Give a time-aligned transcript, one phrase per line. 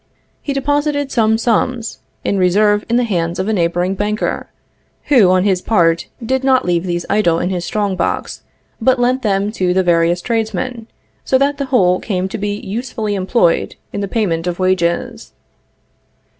[0.41, 4.47] He deposited some sums in reserve in the hands of a neighboring banker,
[5.09, 8.41] who on his part did not leave these idle in his strong box,
[8.81, 10.87] but lent them to various tradesmen,
[11.23, 15.33] so that the whole came to be usefully employed in the payment of wages.